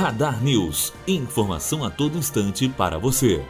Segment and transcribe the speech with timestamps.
[0.00, 0.94] Radar News.
[1.06, 3.44] Informação a todo instante para você.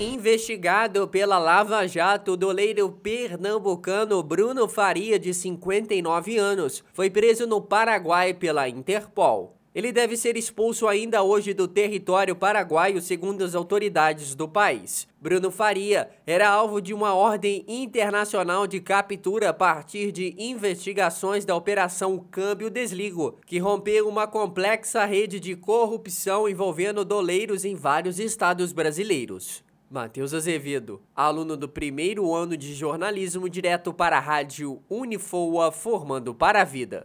[0.00, 7.60] Investigado pela Lava Jato, o doleiro pernambucano Bruno Faria, de 59 anos, foi preso no
[7.60, 9.59] Paraguai pela Interpol.
[9.72, 15.06] Ele deve ser expulso ainda hoje do território paraguaio, segundo as autoridades do país.
[15.20, 21.54] Bruno Faria era alvo de uma ordem internacional de captura a partir de investigações da
[21.54, 28.72] Operação Câmbio Desligo, que rompeu uma complexa rede de corrupção envolvendo doleiros em vários estados
[28.72, 29.62] brasileiros.
[29.88, 36.62] Matheus Azevedo, aluno do primeiro ano de jornalismo, direto para a rádio Unifoa, formando para
[36.62, 37.04] a vida.